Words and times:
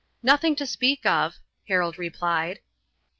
"Nothing 0.23 0.55
to 0.55 0.65
speak 0.65 1.05
of," 1.05 1.37
Harold 1.67 1.99
replied. 1.99 2.61